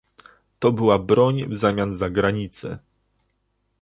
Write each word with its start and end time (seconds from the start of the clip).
To 0.59 0.71
była 0.71 0.99
broń 0.99 1.45
w 1.45 1.55
zamian 1.57 1.95
za 1.95 2.09
granice 2.09 2.79